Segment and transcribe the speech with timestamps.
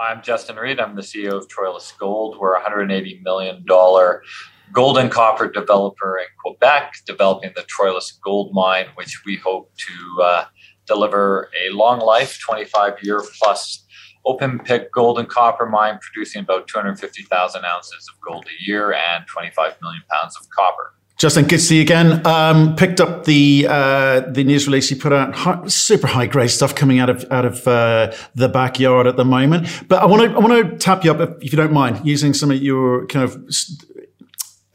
[0.00, 0.78] I'm Justin Reid.
[0.78, 2.38] I'm the CEO of Troilus Gold.
[2.38, 8.86] We're a $180 million gold and copper developer in Quebec, developing the Troilus Gold Mine,
[8.94, 10.44] which we hope to uh,
[10.86, 13.84] deliver a long life, 25 year plus
[14.24, 19.26] open pit gold and copper mine, producing about 250,000 ounces of gold a year and
[19.26, 20.92] 25 million pounds of copper.
[21.18, 22.24] Justin, good to see you again.
[22.24, 25.34] Um, picked up the uh, the news release you put out.
[25.34, 29.24] High, super high grade stuff coming out of out of uh, the backyard at the
[29.24, 29.66] moment.
[29.88, 32.06] But I want to I want to tap you up if, if, you don't mind
[32.06, 33.36] using some of your kind of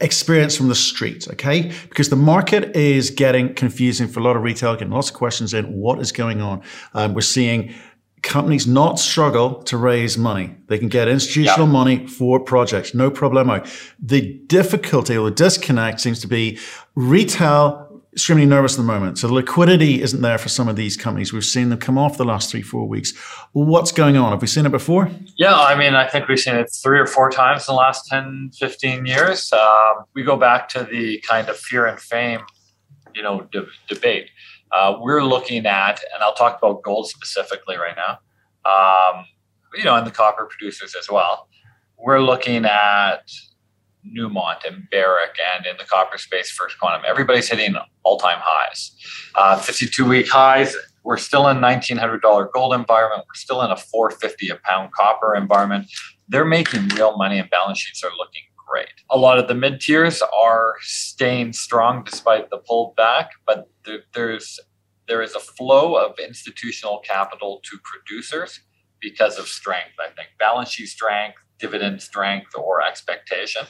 [0.00, 1.72] experience from the street, okay?
[1.88, 5.54] Because the market is getting confusing for a lot of retail, getting lots of questions
[5.54, 5.72] in.
[5.72, 6.60] What is going on?
[6.92, 7.72] Um, we're seeing
[8.24, 10.56] companies not struggle to raise money.
[10.66, 11.72] They can get institutional yeah.
[11.72, 13.64] money for projects, no problemo.
[14.00, 16.58] The difficulty or the disconnect seems to be
[16.96, 19.18] retail extremely nervous at the moment.
[19.18, 21.32] So the liquidity isn't there for some of these companies.
[21.32, 23.12] We've seen them come off the last three, four weeks.
[23.52, 24.30] What's going on?
[24.30, 25.10] Have we seen it before?
[25.36, 28.06] Yeah, I mean, I think we've seen it three or four times in the last
[28.06, 29.52] 10, 15 years.
[29.52, 32.40] Um, we go back to the kind of fear and fame,
[33.16, 34.30] you know, de- debate.
[34.74, 38.18] Uh, we're looking at, and I'll talk about gold specifically right now,
[38.68, 39.24] um,
[39.74, 41.48] you know, and the copper producers as well.
[41.96, 43.30] We're looking at
[44.04, 47.02] Newmont and Barrick, and in the copper space, First Quantum.
[47.06, 48.92] Everybody's hitting all-time highs,
[49.36, 50.76] uh, 52-week highs.
[51.04, 53.24] We're still in $1,900 gold environment.
[53.28, 55.86] We're still in a 450 a pound copper environment.
[56.28, 58.88] They're making real money, and balance sheets are looking great.
[59.10, 64.60] A lot of the mid tiers are staying strong despite the pullback, but there, there's
[65.06, 68.60] there is a flow of institutional capital to producers
[69.00, 69.94] because of strength.
[70.00, 73.62] I think balance sheet strength, dividend strength, or expectation.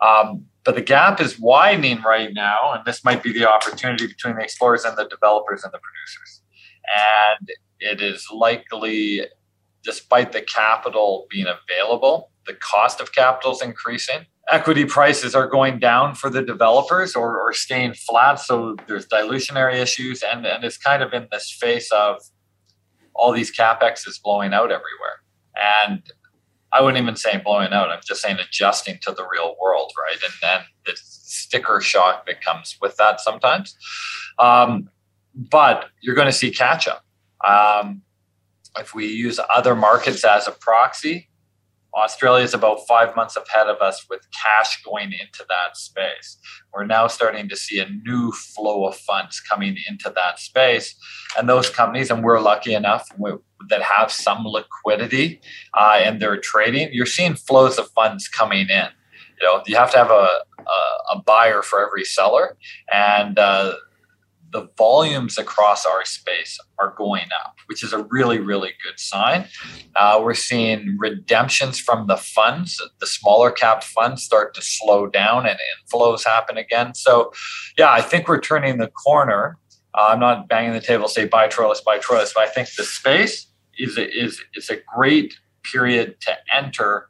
[0.00, 4.36] Um, but the gap is widening right now, and this might be the opportunity between
[4.36, 6.42] the explorers and the developers and the producers.
[7.38, 9.22] And it is likely,
[9.82, 14.26] despite the capital being available, the cost of capital is increasing.
[14.50, 18.40] Equity prices are going down for the developers or, or staying flat.
[18.40, 22.16] So there's dilutionary issues, and, and it's kind of in this face of
[23.14, 25.22] all these capex is blowing out everywhere.
[25.54, 26.02] And
[26.72, 27.90] I wouldn't even say blowing out.
[27.90, 30.18] I'm just saying adjusting to the real world, right?
[30.24, 33.76] And then the sticker shock that comes with that sometimes.
[34.38, 34.88] Um,
[35.34, 37.04] but you're going to see catch up.
[37.46, 38.02] Um,
[38.78, 41.28] if we use other markets as a proxy,
[41.98, 46.38] Australia is about five months ahead of us with cash going into that space.
[46.72, 50.94] We're now starting to see a new flow of funds coming into that space.
[51.36, 53.08] And those companies, and we're lucky enough
[53.68, 55.40] that have some liquidity
[55.74, 58.88] uh, and they're trading, you're seeing flows of funds coming in.
[59.40, 60.28] You know, you have to have a,
[60.58, 62.56] a, a buyer for every seller.
[62.92, 63.74] And uh,
[64.50, 69.46] the volumes across our space are going up, which is a really, really good sign.
[69.96, 75.46] Uh, we're seeing redemptions from the funds, the smaller cap funds start to slow down
[75.46, 76.94] and inflows happen again.
[76.94, 77.32] So,
[77.76, 79.58] yeah, I think we're turning the corner.
[79.94, 82.84] Uh, I'm not banging the table, say buy Troilus, buy Troilus, but I think the
[82.84, 83.46] space
[83.78, 87.08] is a, is is a great period to enter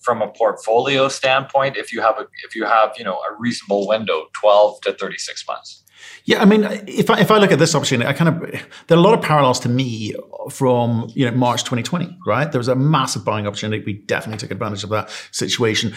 [0.00, 3.86] from a portfolio standpoint if you have a if you have you know a reasonable
[3.86, 5.81] window 12 to 36 months
[6.24, 8.40] yeah, I mean, if I, if I look at this opportunity, I kind of
[8.86, 10.14] there are a lot of parallels to me
[10.50, 12.18] from you know March 2020.
[12.26, 13.82] Right, there was a massive buying opportunity.
[13.84, 15.94] We definitely took advantage of that situation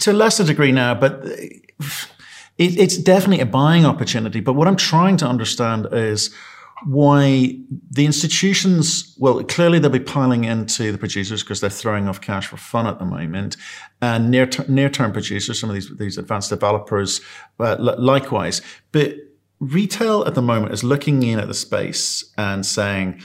[0.00, 4.40] to a lesser degree now, but it, it's definitely a buying opportunity.
[4.40, 6.34] But what I'm trying to understand is
[6.84, 7.58] why
[7.90, 12.46] the institutions, well, clearly they'll be piling into the producers because they're throwing off cash
[12.46, 13.56] for fun at the moment.
[14.00, 17.20] And near, near term producers, some of these, these advanced developers,
[17.58, 18.62] uh, likewise.
[18.92, 19.16] But
[19.60, 23.20] retail at the moment is looking in at the space and saying,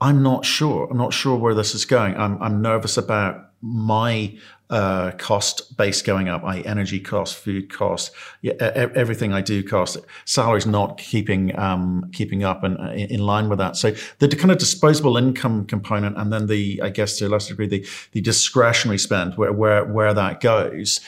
[0.00, 0.88] I'm not sure.
[0.90, 2.16] I'm not sure where this is going.
[2.16, 4.36] I'm, I'm nervous about my
[4.70, 8.10] uh, cost base going up, i.e., energy cost, food cost,
[8.40, 9.98] yeah, everything I do cost.
[10.24, 13.76] Salaries not keeping um, keeping up and uh, in line with that.
[13.76, 17.50] So the kind of disposable income component, and then the, I guess to a lesser
[17.50, 21.00] degree, the the discretionary spend, where where where that goes.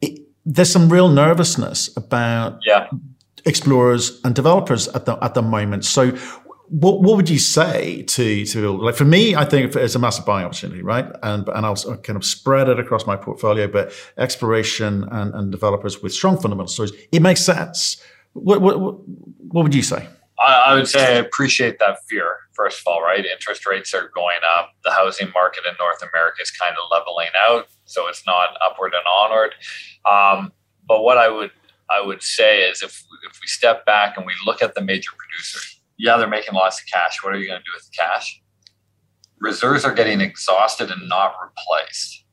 [0.00, 2.88] It, there's some real nervousness about yeah.
[3.44, 5.84] explorers and developers at the at the moment.
[5.84, 6.16] So
[6.68, 9.34] what what would you say to to like for me?
[9.34, 11.06] I think it's a massive buying opportunity, right?
[11.22, 13.68] And and I'll kind of spread it across my portfolio.
[13.68, 18.02] But exploration and, and developers with strong fundamental stories, it makes sense.
[18.32, 20.08] What what what would you say?
[20.38, 22.36] I, would say I appreciate that fear.
[22.52, 23.24] First of all, right?
[23.24, 24.72] Interest rates are going up.
[24.84, 28.92] The housing market in North America is kind of leveling out, so it's not upward
[28.92, 29.54] and onward.
[30.04, 30.52] Um,
[30.86, 31.52] but what I would
[31.88, 35.10] I would say is if if we step back and we look at the major
[35.16, 37.22] producers yeah, they're making lots of cash.
[37.22, 38.40] What are you going to do with the cash?
[39.40, 42.24] reserves are getting exhausted and not replaced.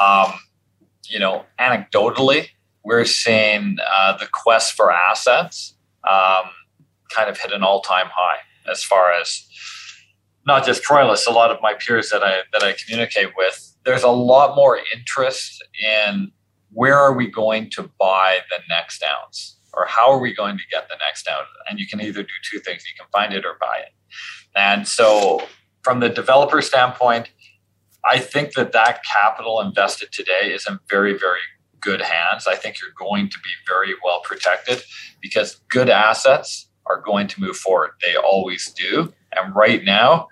[0.00, 0.32] Um,
[1.08, 2.48] you know, anecdotally,
[2.84, 5.74] we're seeing uh, the quest for assets
[6.08, 6.50] um,
[7.14, 8.38] kind of hit an all-time high
[8.70, 9.46] as far as
[10.46, 13.76] not just Troilus, a lot of my peers that I that I communicate with.
[13.84, 16.32] There's a lot more interest in
[16.72, 20.64] where are we going to buy the next ounce or how are we going to
[20.70, 21.48] get the next ounce?
[21.68, 23.92] And you can either do two things: you can find it or buy it.
[24.54, 25.42] And so,
[25.82, 27.30] from the developer standpoint,
[28.04, 31.40] I think that that capital invested today is in very, very
[31.80, 32.46] good hands.
[32.46, 34.82] I think you're going to be very well protected
[35.20, 37.90] because good assets are going to move forward.
[38.02, 39.12] They always do.
[39.32, 40.28] And right now,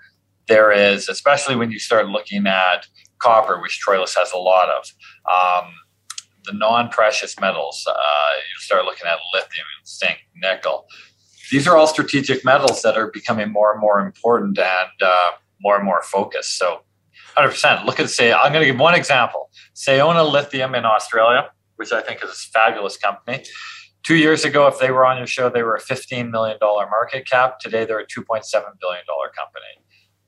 [0.47, 2.87] there is, especially when you start looking at
[3.19, 4.85] copper, which Troilus has a lot of,
[5.31, 5.71] um,
[6.49, 7.85] the non-precious metals.
[7.87, 10.87] Uh, you start looking at lithium, zinc, nickel.
[11.51, 15.31] These are all strategic metals that are becoming more and more important and uh,
[15.61, 16.57] more and more focused.
[16.57, 16.81] So,
[17.37, 17.85] 100%.
[17.85, 18.33] Look at say.
[18.33, 19.49] I'm going to give one example.
[19.75, 23.43] Sayona Lithium in Australia, which I think is a fabulous company.
[24.03, 27.27] Two years ago, if they were on your show, they were a $15 million market
[27.29, 27.59] cap.
[27.59, 28.43] Today, they're a $2.7
[28.79, 29.03] billion
[29.37, 29.73] company.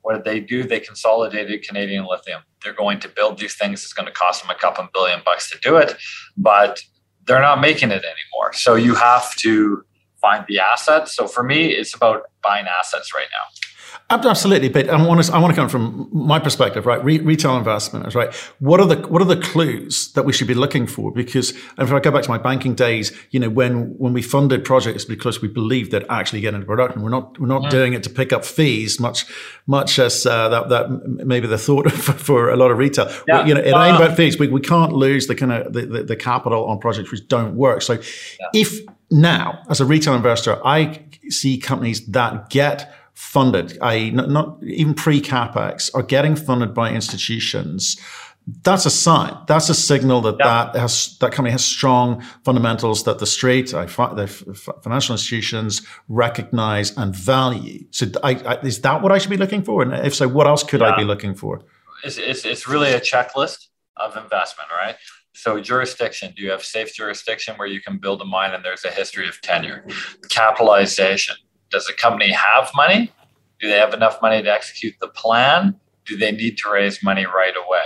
[0.02, 0.64] What did they do?
[0.64, 2.42] They consolidated Canadian lithium.
[2.64, 3.84] They're going to build these things.
[3.84, 5.96] It's going to cost them a couple billion bucks to do it,
[6.38, 6.82] but
[7.26, 8.54] they're not making it anymore.
[8.54, 9.84] So you have to
[10.20, 11.16] find the assets.
[11.16, 13.70] So for me, it's about buying assets right now.
[14.12, 17.04] Absolutely, but I want to I want to come from my perspective, right?
[17.04, 18.34] Re- retail investment, right?
[18.60, 21.12] What are the what are the clues that we should be looking for?
[21.12, 24.66] Because if I go back to my banking days, you know, when when we funded
[24.66, 27.70] projects because we believed that actually get into production, we're not we're not yeah.
[27.70, 29.26] doing it to pick up fees, much
[29.66, 30.90] much as uh, that that
[31.26, 33.10] maybe the thought for, for a lot of retail.
[33.28, 33.46] Yeah.
[33.46, 34.38] you know, it ain't about fees.
[34.38, 37.56] We, we can't lose the kind of the, the, the capital on projects which don't
[37.56, 37.82] work.
[37.82, 38.48] So, yeah.
[38.54, 38.80] if
[39.10, 44.94] now as a retail investor, I see companies that get funded, i.e., not, not even
[44.94, 48.00] pre capex, are getting funded by institutions.
[48.64, 49.38] That's a sign.
[49.48, 50.72] That's a signal that yeah.
[50.72, 54.28] that has that company has strong fundamentals that the straight uh, the
[54.84, 57.86] financial institutions recognize and value.
[57.92, 59.84] So, I, I, is that what I should be looking for?
[59.84, 60.94] And if so, what else could yeah.
[60.94, 61.62] I be looking for?
[62.04, 63.68] It's, it's, it's really a checklist
[63.98, 64.96] of investment, right?
[65.34, 68.86] So jurisdiction, do you have safe jurisdiction where you can build a mine and there's
[68.86, 69.86] a history of tenure?
[70.30, 71.36] Capitalization,
[71.72, 73.12] does the company have money?
[73.60, 75.80] Do they have enough money to execute the plan?
[76.06, 77.84] Do they need to raise money right away?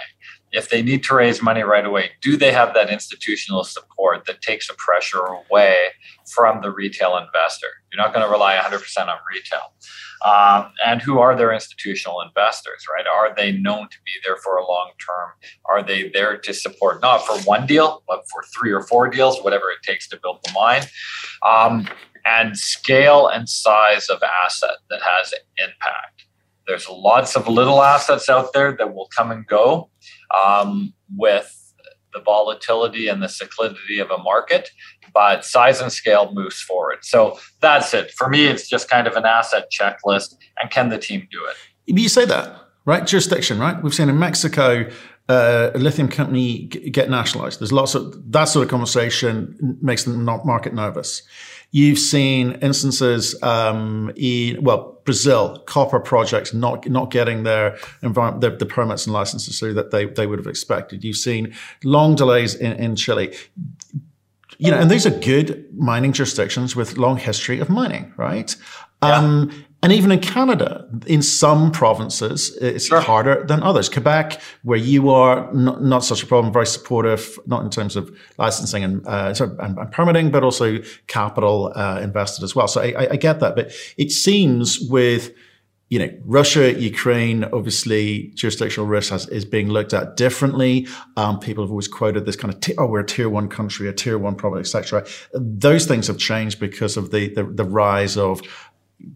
[0.52, 4.42] If they need to raise money right away, do they have that institutional support that
[4.42, 5.88] takes the pressure away
[6.34, 7.68] from the retail investor?
[7.92, 9.74] You're not going to rely 100% on retail.
[10.26, 13.06] Um, and who are their institutional investors, right?
[13.06, 15.32] Are they known to be there for a long term?
[15.70, 19.40] Are they there to support not for one deal, but for three or four deals,
[19.44, 20.84] whatever it takes to build the mine?
[21.46, 21.88] Um,
[22.26, 26.26] and scale and size of asset that has impact.
[26.68, 29.90] There's lots of little assets out there that will come and go
[30.44, 31.62] um, with
[32.14, 34.72] the volatility and the cyclicity of a market,
[35.14, 37.00] but size and scale moves forward.
[37.02, 38.12] So that's it.
[38.12, 41.56] For me, it's just kind of an asset checklist, and can the team do it?
[41.86, 42.56] You say that,
[42.86, 43.06] right?
[43.06, 43.82] Jurisdiction, right?
[43.84, 44.90] We've seen in Mexico
[45.28, 47.60] uh, a lithium company get nationalized.
[47.60, 51.24] There's lots of that sort of conversation makes the market nervous.
[51.72, 58.52] You've seen instances um, in well Brazil copper projects not not getting their environment the,
[58.52, 61.04] the, permits and licenses through that they they would have expected.
[61.04, 63.36] You've seen long delays in, in Chile.
[64.58, 68.56] You know, and these are good mining jurisdictions with long history of mining, right?
[69.04, 69.18] Yeah.
[69.18, 73.00] Um, and even in Canada, in some provinces, it's sure.
[73.00, 73.88] harder than others.
[73.88, 78.10] Quebec, where you are, not, not, such a problem, very supportive, not in terms of
[78.40, 82.68] licensing and, uh, and, and permitting, but also capital uh, invested as well.
[82.68, 83.56] So I, I, get that.
[83.56, 85.32] But it seems with
[85.90, 90.88] you know, Russia, Ukraine, obviously jurisdictional risk has, is being looked at differently.
[91.16, 93.88] Um, people have always quoted this kind of, t- oh, we're a tier one country,
[93.88, 95.06] a tier one province, etc.
[95.36, 98.42] Those things have changed because of the, the, the rise of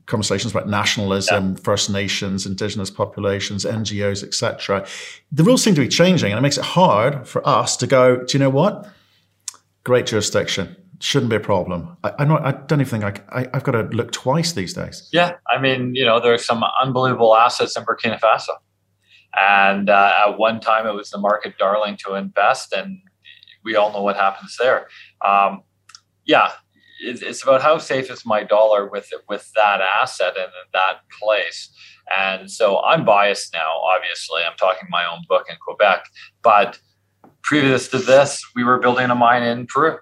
[0.05, 1.61] conversations about nationalism, yeah.
[1.63, 4.85] First Nations, indigenous populations, NGOs, etc.
[5.31, 8.17] The rules seem to be changing, and it makes it hard for us to go.
[8.17, 8.87] Do you know what?
[9.83, 11.97] Great jurisdiction shouldn't be a problem.
[12.03, 14.73] I, I, not, I don't even think I, I, have got to look twice these
[14.73, 15.07] days.
[15.11, 18.55] Yeah, I mean, you know, there's some unbelievable assets in Burkina Faso,
[19.37, 22.99] and uh, at one time it was the market darling to invest, and
[23.63, 24.87] we all know what happens there.
[25.25, 25.63] Um,
[26.25, 26.51] yeah,
[27.01, 31.71] it's about how safe is my dollar with with that asset and in that place.
[32.15, 33.71] And so I'm biased now.
[33.95, 36.05] Obviously, I'm talking my own book in Quebec,
[36.41, 36.79] but
[37.43, 39.97] previous to this, we were building a mine in Peru,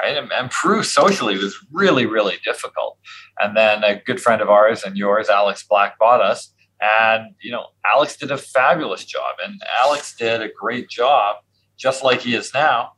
[0.00, 0.16] right?
[0.16, 2.98] And, and Peru socially was really, really difficult.
[3.40, 7.52] And then a good friend of ours and yours, Alex Black, bought us, And, you
[7.52, 9.36] know, Alex did a fabulous job.
[9.42, 11.36] And Alex did a great job,
[11.78, 12.92] just like he is now,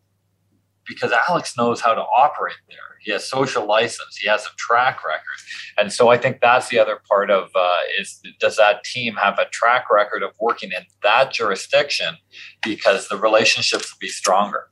[0.86, 2.78] because Alex knows how to operate there.
[3.00, 4.16] He has social license.
[4.16, 5.38] He has a track record.
[5.76, 9.38] And so I think that's the other part of uh, is does that team have
[9.38, 12.16] a track record of working in that jurisdiction
[12.62, 14.68] because the relationships will be stronger.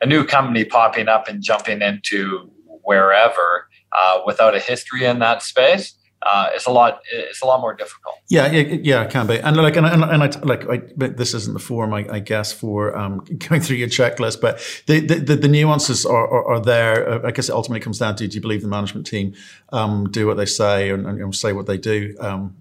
[0.00, 2.50] A new company popping up and jumping into
[2.82, 5.94] wherever uh, without a history in that space
[6.24, 8.16] uh, it's a lot it's a lot more difficult.
[8.28, 9.38] Yeah yeah, yeah it can be.
[9.38, 12.52] And like and, and, and I like I, this isn't the forum I, I guess
[12.52, 17.08] for um, going through your checklist but the the, the nuances are, are, are, there.
[17.08, 19.34] Uh, I guess it ultimately comes down to do you believe the management team
[19.72, 22.56] um, do what they say and, and, say what they do um,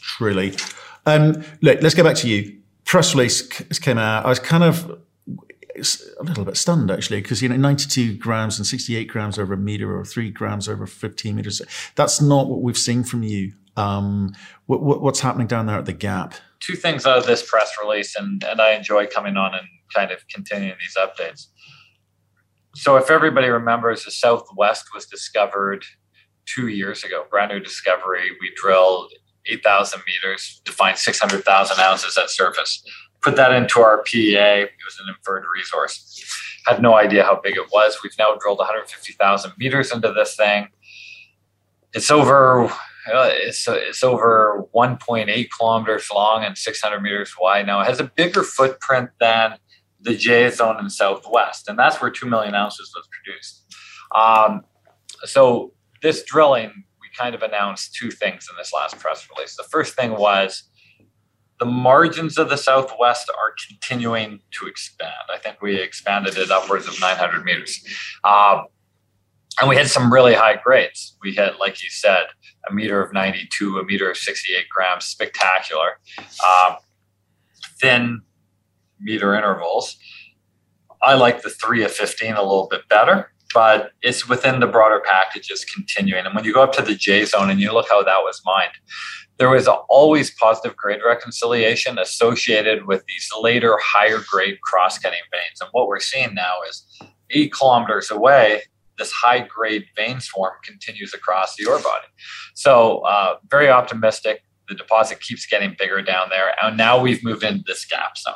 [0.00, 0.54] truly?
[1.06, 2.58] Um, look let's go back to you.
[2.84, 3.46] Press release
[3.78, 4.24] came out.
[4.24, 4.98] I was kind of
[5.76, 9.56] a little bit stunned actually because you know 92 grams and 68 grams over a
[9.56, 11.62] meter or three grams over 15 meters
[11.94, 13.52] that's not what we've seen from you.
[13.76, 14.34] Um,
[14.66, 16.34] what, what, what's happening down there at the gap?
[16.58, 20.10] Two things out of this press release and, and i enjoy coming on and kind
[20.10, 21.46] of continuing these updates.
[22.74, 25.84] So if everybody remembers the southwest was discovered
[26.46, 28.30] two years ago brand new discovery.
[28.40, 29.12] We drilled
[29.46, 32.84] 8000 meters to find 600000 ounces at surface
[33.22, 34.62] put that into our PEA.
[34.62, 36.24] It was an inferred resource.
[36.66, 37.98] Had no idea how big it was.
[38.02, 40.68] We've now drilled 150,000 meters into this thing.
[41.92, 42.66] It's over.
[43.12, 47.66] Uh, it's it's over 1.8 kilometers long and 600 meters wide.
[47.66, 49.56] Now it has a bigger footprint than
[50.00, 53.64] the J zone in Southwest, and that's where two million ounces was produced.
[54.14, 54.64] Um,
[55.24, 55.72] so
[56.02, 59.56] this drilling, we kind of announced two things in this last press release.
[59.56, 60.64] The first thing was
[61.60, 65.12] the margins of the Southwest are continuing to expand.
[65.32, 67.84] I think we expanded it upwards of 900 meters.
[68.24, 68.64] Um,
[69.60, 71.16] and we had some really high grades.
[71.22, 72.24] We had, like you said,
[72.68, 75.98] a meter of 92, a meter of 68 grams, spectacular.
[76.18, 76.76] Um,
[77.78, 78.22] thin
[78.98, 79.96] meter intervals.
[81.02, 85.02] I like the three of 15 a little bit better, but it's within the broader
[85.04, 86.24] packages continuing.
[86.24, 88.40] And when you go up to the J zone and you look how that was
[88.46, 88.72] mined,
[89.40, 95.62] there was always positive grade reconciliation associated with these later higher grade cross cutting veins.
[95.62, 96.84] And what we're seeing now is
[97.30, 98.60] eight kilometers away,
[98.98, 102.04] this high grade vein swarm continues across the ore body.
[102.52, 104.42] So, uh, very optimistic.
[104.68, 106.54] The deposit keeps getting bigger down there.
[106.62, 108.34] And now we've moved into this gap zone.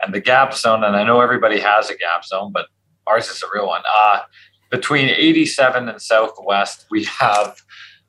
[0.00, 2.64] And the gap zone, and I know everybody has a gap zone, but
[3.06, 3.82] ours is a real one.
[3.94, 4.20] Uh,
[4.70, 7.60] between 87 and Southwest, we have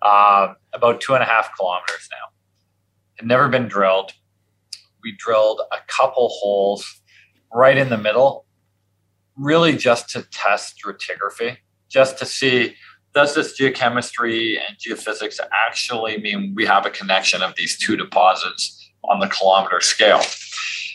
[0.01, 2.37] uh, about two and a half kilometers now
[3.17, 4.13] had never been drilled.
[5.03, 7.01] We drilled a couple holes
[7.53, 8.45] right in the middle,
[9.36, 11.57] really just to test stratigraphy,
[11.89, 12.75] just to see
[13.13, 18.91] does this geochemistry and geophysics actually mean we have a connection of these two deposits
[19.05, 20.21] on the kilometer scale?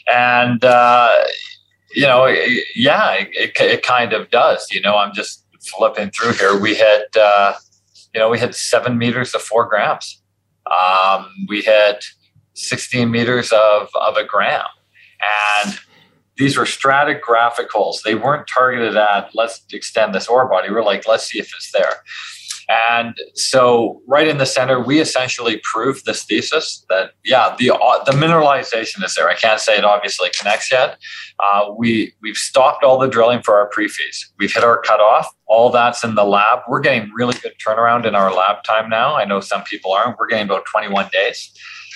[0.06, 1.10] And, uh,
[1.92, 2.26] you know,
[2.76, 4.68] yeah, it, it, kind of does.
[4.70, 5.44] You know, I'm just
[5.76, 6.56] flipping through here.
[6.56, 7.54] We had, uh,
[8.14, 10.21] you know, we had seven meters of four grams
[10.71, 12.04] um, we hit
[12.54, 14.64] 16 meters of, of a gram.
[15.64, 15.78] And
[16.37, 18.02] these were stratigraphic holes.
[18.04, 20.71] They weren't targeted at, let's extend this ore body.
[20.71, 22.02] We're like, let's see if it's there.
[22.72, 28.04] And so, right in the center, we essentially proved this thesis that yeah, the uh,
[28.04, 29.28] the mineralization is there.
[29.28, 30.96] I can't say it obviously connects yet.
[31.40, 34.32] Uh, we we've stopped all the drilling for our pre-feas.
[34.38, 35.28] We've hit our cutoff.
[35.46, 36.60] All that's in the lab.
[36.68, 39.16] We're getting really good turnaround in our lab time now.
[39.16, 40.18] I know some people aren't.
[40.18, 41.52] We're getting about 21 days,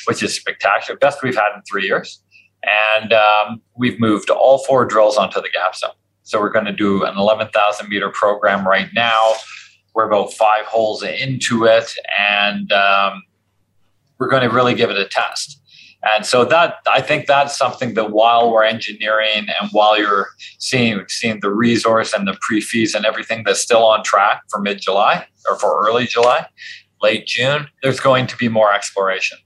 [0.07, 0.99] which is spectacular.
[0.99, 2.23] Best we've had in three years.
[2.65, 5.93] And um, we've moved all four drills onto the gap zone.
[6.25, 9.35] So we're going to do an 11,000 meter program right now
[9.97, 13.23] we're about five holes into it, and um,
[14.19, 15.61] we're going to really give it a test.
[16.15, 21.03] And so that I think that's something that while we're engineering and while you're seeing
[21.09, 25.59] seeing the resource and the pre-feas and everything that's still on track for mid-July or
[25.59, 26.47] for early July,
[27.03, 29.39] late June, there's going to be more exploration.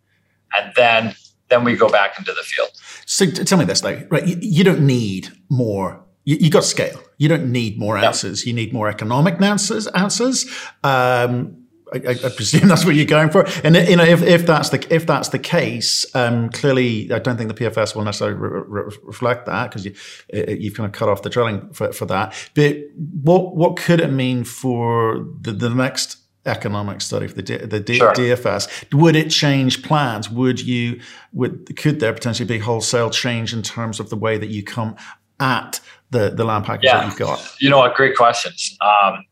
[0.55, 1.15] And then
[1.49, 2.71] then we go back into the field.
[3.07, 4.27] So tell me this, like, right?
[4.27, 7.01] You, you don't need more you, you got scale.
[7.21, 8.47] You don't need more answers.
[8.47, 9.87] You need more economic answers.
[9.89, 10.47] Answers.
[10.83, 13.47] Um, I, I, presume that's what you're going for.
[13.63, 17.37] And you know, if, if that's the if that's the case, um, clearly, I don't
[17.37, 19.95] think the PFS will necessarily re- re- reflect that because you
[20.33, 22.35] you've kind of cut off the drilling for, for that.
[22.55, 27.81] But what what could it mean for the, the next economic study for the the
[27.81, 28.15] D- sure.
[28.15, 28.95] DFS?
[28.95, 30.31] Would it change plans?
[30.31, 31.01] Would you
[31.35, 34.97] would could there potentially be wholesale change in terms of the way that you come
[35.41, 35.81] at
[36.11, 36.99] the the land package yeah.
[36.99, 37.57] that you've got?
[37.61, 37.95] You know what?
[37.95, 38.77] Great questions.
[38.81, 39.25] Um,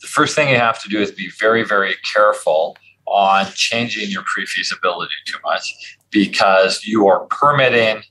[0.00, 2.76] the first thing you have to do is be very, very careful
[3.06, 8.02] on changing your pre-feasibility too much because you are permitting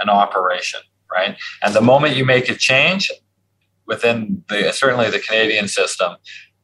[0.00, 0.80] an operation,
[1.12, 1.36] right?
[1.62, 3.10] And the moment you make a change
[3.86, 6.16] within the certainly the Canadian system,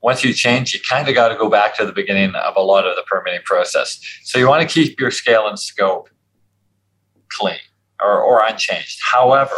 [0.03, 2.61] once you change, you kind of got to go back to the beginning of a
[2.61, 4.01] lot of the permitting process.
[4.25, 6.09] So you want to keep your scale and scope
[7.29, 7.59] clean
[8.03, 8.99] or, or unchanged.
[9.03, 9.57] However,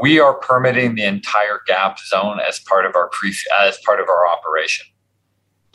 [0.00, 4.08] we are permitting the entire gap zone as part of our pre as part of
[4.08, 4.86] our operation.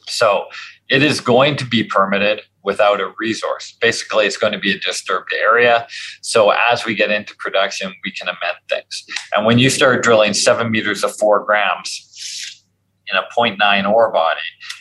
[0.07, 0.47] So
[0.89, 3.75] it is going to be permitted without a resource.
[3.81, 5.87] Basically, it's going to be a disturbed area.
[6.21, 9.05] So as we get into production, we can amend things.
[9.35, 12.65] And when you start drilling seven meters of four grams
[13.11, 14.39] in a 0.9 ore body,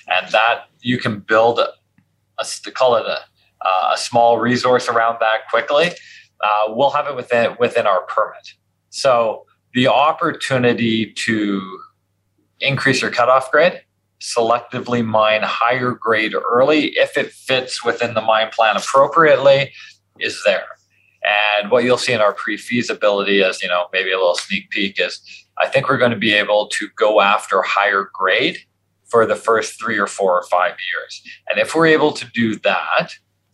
[0.09, 1.69] and that you can build a,
[2.39, 3.21] a call it a,
[3.93, 5.93] a small resource around that quickly,
[6.43, 8.55] uh, we'll have it within within our permit.
[8.91, 11.81] So the opportunity to
[12.61, 13.83] increase your cutoff grade,
[14.21, 19.73] selectively mine higher grade early if it fits within the mine plan appropriately
[20.19, 20.67] is there.
[21.23, 25.01] And what you'll see in our pre-feasibility is, you know, maybe a little sneak peek
[25.01, 25.21] is
[25.59, 28.59] I think we're going to be able to go after higher grade
[29.07, 31.23] for the first three or four or five years.
[31.49, 33.11] And if we're able to do that,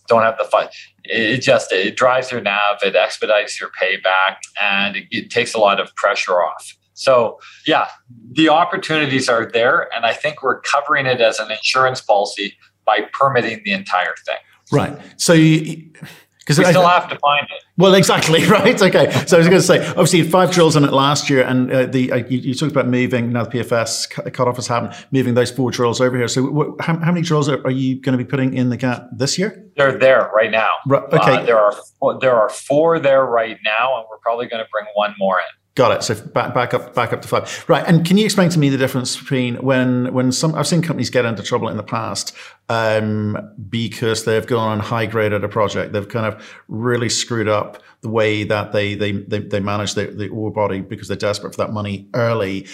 [0.08, 0.68] don't have the fun.
[1.04, 5.58] It just it drives your nav, it expedites your payback, and it, it takes a
[5.58, 6.76] lot of pressure off.
[6.94, 7.88] So yeah,
[8.32, 13.00] the opportunities are there, and I think we're covering it as an insurance policy by
[13.12, 14.36] permitting the entire thing.
[14.72, 14.98] Right.
[15.16, 15.32] So.
[15.32, 15.90] You,
[16.46, 17.64] because we I, still have to find it.
[17.76, 18.80] Well, exactly right.
[18.80, 21.72] Okay, so I was going to say, obviously, five drills on it last year, and
[21.72, 24.94] uh, the uh, you, you, talked about moving now the PFS cut off has happened,
[25.10, 26.28] moving those four drills over here.
[26.28, 28.76] So, what, how, how, many drills are, are, you going to be putting in the
[28.76, 29.68] gap this year?
[29.76, 30.70] They're there right now.
[30.86, 31.74] Right, okay, uh, there are
[32.20, 35.65] there are four there right now, and we're probably going to bring one more in.
[35.76, 36.02] Got it.
[36.02, 37.64] So back, back up, back up to five.
[37.68, 37.84] Right.
[37.86, 41.10] And can you explain to me the difference between when, when some, I've seen companies
[41.10, 42.34] get into trouble in the past,
[42.70, 43.36] um,
[43.68, 45.92] because they've gone on high graded a project.
[45.92, 50.06] They've kind of really screwed up the way that they, they, they, they manage the,
[50.06, 52.66] the ore body because they're desperate for that money early.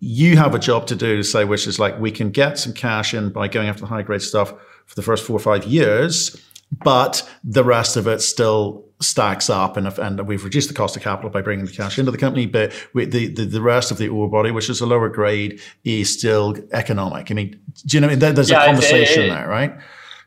[0.00, 2.72] You have a job to do to say, which is like, we can get some
[2.72, 4.52] cash in by going after the high grade stuff
[4.86, 6.36] for the first four or five years,
[6.82, 11.02] but the rest of it still stacks up and, and we've reduced the cost of
[11.02, 14.08] capital by bringing the cash into the company, but the, the, the rest of the
[14.08, 17.30] ore body, which is a lower grade, is still economic.
[17.30, 19.72] I mean, do you know, there's yeah, a conversation it, it, there, right?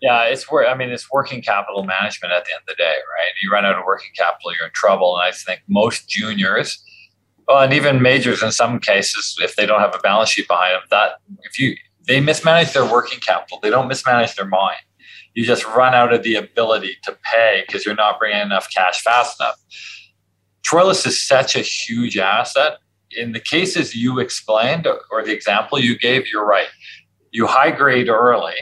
[0.02, 2.84] Yeah, it's where I mean, it's working capital management at the end of the day,
[2.84, 3.32] right?
[3.42, 5.16] You run out of working capital, you're in trouble.
[5.16, 6.84] And I think most juniors,
[7.48, 10.74] well, and even majors in some cases, if they don't have a balance sheet behind
[10.74, 11.12] them, that
[11.44, 14.80] if you they mismanage their working capital, they don't mismanage their mind
[15.34, 19.02] you just run out of the ability to pay because you're not bringing enough cash
[19.02, 19.56] fast enough.
[20.64, 22.78] Troilus is such a huge asset.
[23.12, 26.70] In the cases you explained or the example you gave, you're right.
[27.32, 28.56] You high grade early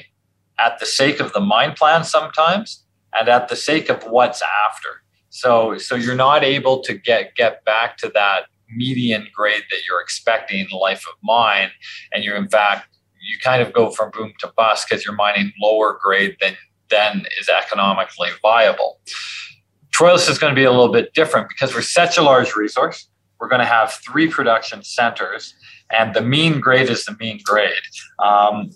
[0.60, 5.04] at the sake of the mine plan sometimes and at the sake of what's after.
[5.30, 10.02] So so you're not able to get get back to that median grade that you're
[10.02, 11.70] expecting in the life of mine
[12.14, 12.88] and you're in fact
[13.22, 16.56] you kind of go from boom to bust because you're mining lower grade than
[16.90, 19.00] then is economically viable.
[19.96, 23.08] Troilus is going to be a little bit different because we're such a large resource.
[23.40, 25.56] We're going to have three production centers,
[25.90, 27.74] and the mean grade is the mean grade.
[28.20, 28.70] Um,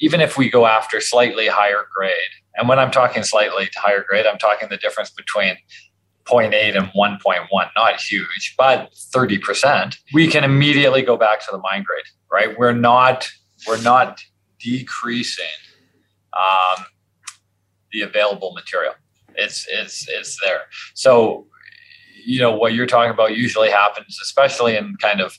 [0.00, 2.14] even if we go after slightly higher grade,
[2.56, 5.56] and when I'm talking slightly higher grade, I'm talking the difference between
[6.24, 11.84] 0.8 and 1.1, not huge, but 30%, we can immediately go back to the mine
[11.84, 12.58] grade, right?
[12.58, 13.28] We're not,
[13.66, 14.20] we're not
[14.60, 15.44] decreasing
[16.32, 16.84] um,
[17.92, 18.94] the available material.
[19.34, 20.62] It's, it's, it's there.
[20.94, 21.46] So,
[22.24, 25.38] you know, what you're talking about usually happens, especially in kind of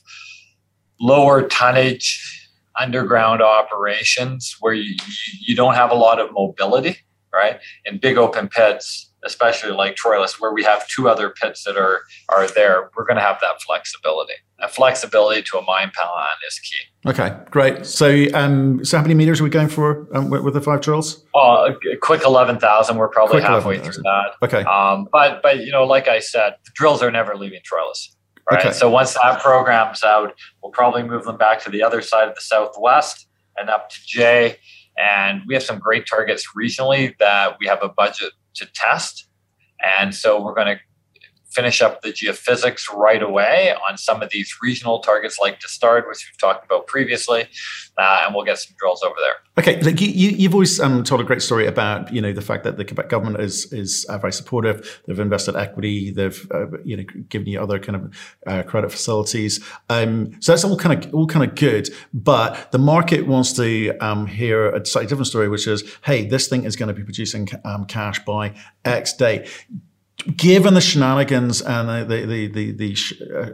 [1.00, 4.96] lower tonnage underground operations where you,
[5.40, 6.98] you don't have a lot of mobility,
[7.32, 7.60] right?
[7.84, 12.02] In big open pits, especially like Troilus, where we have two other pits that are
[12.28, 14.34] are there, we're going to have that flexibility.
[14.58, 17.10] And flexibility to a mine plan is key.
[17.10, 17.84] Okay, great.
[17.86, 20.80] So, um, so how many meters are we going for um, with, with, the five
[20.80, 21.24] drills?
[21.34, 22.96] Oh, a quick eleven thousand.
[22.96, 24.34] We're probably quick halfway 11, through that.
[24.42, 24.62] Okay.
[24.62, 28.14] Um, but but you know, like I said, the drills are never leaving Troilus.
[28.50, 28.60] Right.
[28.60, 28.72] Okay.
[28.72, 32.34] So once that program's out, we'll probably move them back to the other side of
[32.34, 34.58] the southwest and up to J.
[34.96, 39.28] And we have some great targets regionally that we have a budget to test.
[39.82, 40.80] And so we're going to
[41.54, 46.28] finish up the geophysics right away on some of these regional targets like Destard, which
[46.28, 47.46] we've talked about previously,
[47.96, 49.34] uh, and we'll get some drills over there.
[49.56, 52.42] Okay, like you, you, have always um, told a great story about you know the
[52.42, 55.00] fact that the Quebec government is is uh, very supportive.
[55.06, 56.10] They've invested equity.
[56.10, 59.64] They've uh, you know given you other kind of uh, credit facilities.
[59.88, 61.88] Um, so that's all kind of all kind of good.
[62.12, 66.48] But the market wants to um, hear a slightly different story, which is, hey, this
[66.48, 69.48] thing is going to be producing um, cash by X date
[70.36, 72.96] given the shenanigans and the the the the,
[73.36, 73.50] uh,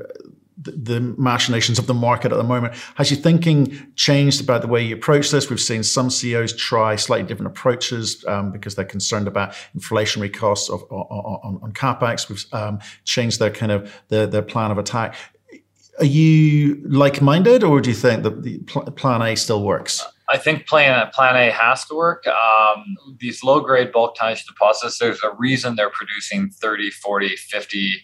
[0.62, 4.82] the machinations of the market at the moment, has your thinking changed about the way
[4.82, 5.48] you approach this?
[5.48, 10.68] We've seen some CEOs try slightly different approaches um, because they're concerned about inflationary costs
[10.68, 12.28] of, on, on, capex.
[12.28, 15.14] We've um, changed their kind of their, their plan of attack.
[15.98, 18.58] Are you like-minded, or do you think that the
[18.96, 20.06] plan A still works?
[20.30, 22.24] I think plan, plan A has to work.
[22.28, 27.94] Um, these low grade bulk tonnage deposits, there's a reason they're producing 30, 40, 50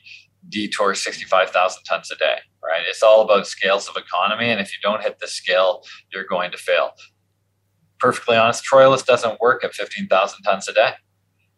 [0.49, 2.83] detour 65,000 tons a day, right?
[2.89, 4.51] It's all about scales of economy.
[4.51, 6.91] And if you don't hit the scale, you're going to fail.
[8.01, 10.91] Perfectly honest, Troilus doesn't work at 15,000 tons a day.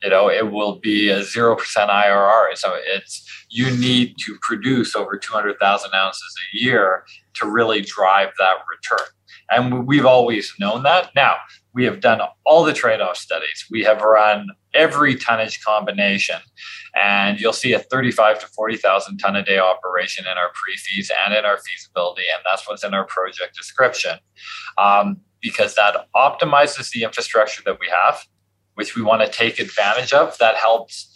[0.03, 2.57] You know, it will be a 0% IRR.
[2.57, 7.05] So it's, you need to produce over 200,000 ounces a year
[7.35, 9.07] to really drive that return.
[9.51, 11.11] And we've always known that.
[11.15, 11.37] Now,
[11.75, 13.65] we have done all the trade off studies.
[13.71, 16.39] We have run every tonnage combination,
[16.95, 21.11] and you'll see a 35 to 40,000 ton a day operation in our pre feas
[21.25, 24.19] and in our feasibility, and that's what's in our project description
[24.77, 28.27] um, because that optimizes the infrastructure that we have,
[28.75, 30.37] which we want to take advantage of.
[30.39, 31.15] That helps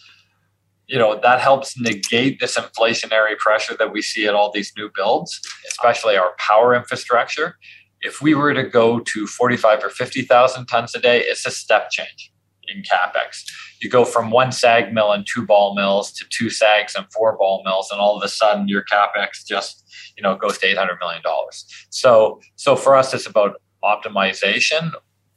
[0.87, 4.91] you know that helps negate this inflationary pressure that we see at all these new
[4.95, 7.57] builds especially our power infrastructure
[8.03, 11.91] if we were to go to 45 or 50,000 tons a day, it's a step
[11.91, 12.33] change
[12.69, 13.45] in capex.
[13.81, 17.37] You go from one SAG mill and two ball mills to two SAGs and four
[17.37, 19.85] ball mills, and all of a sudden your capex just
[20.17, 21.65] you know goes to 800 million dollars.
[21.91, 24.93] So so for us, it's about optimization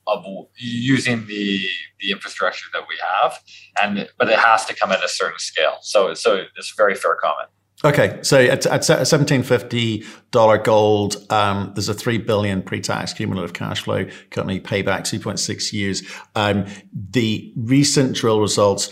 [0.07, 0.25] of
[0.57, 1.59] using the
[1.99, 3.39] the infrastructure that we have,
[3.81, 5.77] and but it has to come at a certain scale.
[5.81, 7.49] So so it's a very fair comment.
[7.85, 13.53] Okay, so at, at seventeen fifty dollar gold, um, there's a three billion pre-tax cumulative
[13.53, 14.07] cash flow.
[14.31, 16.01] Currently, payback two point six years.
[16.35, 18.89] Um, the recent drill results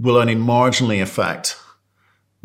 [0.00, 1.56] will only marginally affect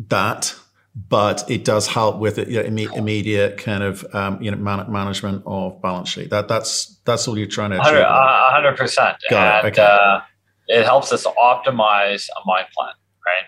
[0.08, 0.54] that,
[0.94, 4.90] but it does help with it, you know, immediate kind of um, you know man-
[4.92, 6.30] management of balance sheet.
[6.30, 7.94] That that's that's all you're trying to achieve.
[8.52, 9.72] hundred percent, and it.
[9.72, 9.82] Okay.
[9.82, 10.20] Uh,
[10.68, 12.94] it helps us optimize a mine plan,
[13.26, 13.44] right?